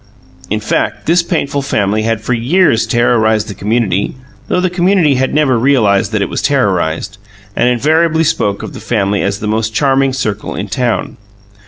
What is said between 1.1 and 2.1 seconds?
painful family